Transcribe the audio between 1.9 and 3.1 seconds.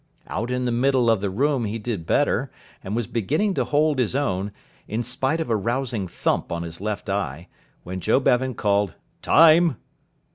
better, and was